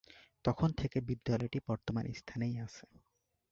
তখন 0.45 0.69
থেকে 0.73 0.97
বিদ্যালয়টি 1.01 1.59
বর্তমান 1.67 2.05
স্থানেই 2.13 2.55
আছে। 2.59 2.85